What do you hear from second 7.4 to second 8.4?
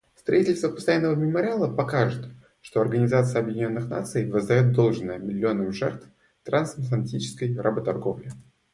работорговли.